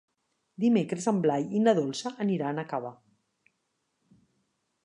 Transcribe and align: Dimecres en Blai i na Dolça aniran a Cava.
Dimecres 0.63 1.05
en 1.11 1.19
Blai 1.25 1.45
i 1.59 1.61
na 1.67 1.75
Dolça 1.81 2.13
aniran 2.25 2.63
a 2.63 2.67
Cava. 2.73 2.95